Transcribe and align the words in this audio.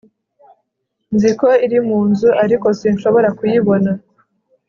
nzi 1.13 1.31
ko 1.39 1.49
iri 1.65 1.79
mu 1.87 1.99
nzu, 2.09 2.29
ariko 2.43 2.67
sinshobora 2.79 3.27
kuyibona 3.37 3.91